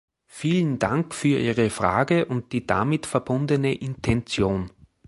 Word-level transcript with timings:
Vielen 0.25 0.79
Dank 0.79 1.13
für 1.13 1.37
Ihre 1.39 1.69
Frage 1.69 2.25
und 2.25 2.53
die 2.53 2.65
damit 2.65 3.05
verbundene 3.05 3.71
Intention. 3.75 4.71